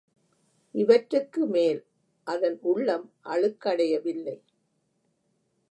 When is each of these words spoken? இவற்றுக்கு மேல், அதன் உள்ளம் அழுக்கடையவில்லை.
இவற்றுக்கு 0.75 1.45
மேல், 1.45 1.81
அதன் 2.27 2.57
உள்ளம் 2.61 3.05
அழுக்கடையவில்லை. 3.25 4.37